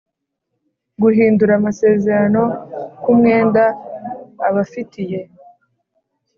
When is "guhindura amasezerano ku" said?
1.01-3.09